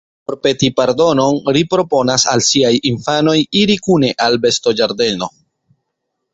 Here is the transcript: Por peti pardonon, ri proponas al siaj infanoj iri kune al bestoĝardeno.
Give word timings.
Por 0.27 0.35
peti 0.43 0.69
pardonon, 0.79 1.37
ri 1.57 1.61
proponas 1.73 2.25
al 2.33 2.43
siaj 2.49 2.73
infanoj 2.93 3.37
iri 3.63 3.79
kune 3.89 4.13
al 4.29 4.41
bestoĝardeno. 4.49 5.33